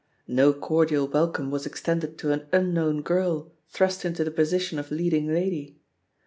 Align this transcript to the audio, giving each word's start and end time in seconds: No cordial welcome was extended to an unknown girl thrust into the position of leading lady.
No 0.27 0.51
cordial 0.51 1.07
welcome 1.07 1.51
was 1.51 1.67
extended 1.67 2.17
to 2.17 2.31
an 2.31 2.47
unknown 2.51 3.03
girl 3.03 3.51
thrust 3.69 4.03
into 4.03 4.23
the 4.23 4.31
position 4.31 4.79
of 4.79 4.89
leading 4.89 5.31
lady. 5.31 5.79